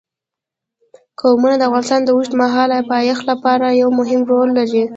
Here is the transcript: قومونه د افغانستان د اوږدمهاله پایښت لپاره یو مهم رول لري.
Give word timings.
قومونه 1.19 1.55
د 1.57 1.63
افغانستان 1.69 2.01
د 2.03 2.09
اوږدمهاله 2.15 2.87
پایښت 2.91 3.23
لپاره 3.31 3.65
یو 3.81 3.89
مهم 3.99 4.21
رول 4.31 4.49
لري. 4.57 4.83